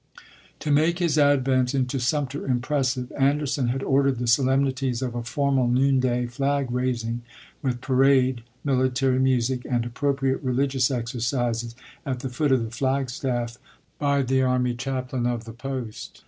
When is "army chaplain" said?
14.41-15.27